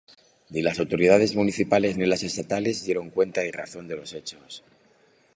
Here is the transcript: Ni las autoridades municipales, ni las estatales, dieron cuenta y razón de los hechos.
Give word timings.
Ni 0.49 0.63
las 0.63 0.79
autoridades 0.79 1.35
municipales, 1.35 1.95
ni 1.95 2.07
las 2.07 2.23
estatales, 2.23 2.83
dieron 2.83 3.11
cuenta 3.11 3.45
y 3.45 3.51
razón 3.51 3.87
de 3.87 3.97
los 3.97 4.13
hechos. 4.13 4.63